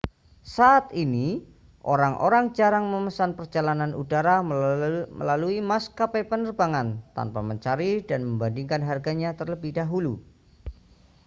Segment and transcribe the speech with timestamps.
[0.57, 1.27] saat ini
[1.93, 4.37] orang-orang jarang memesan perjalanan udara
[5.21, 10.13] melalui maskapai penerbangan tanpa mencari dan membandingkan harganya terlebih dahulu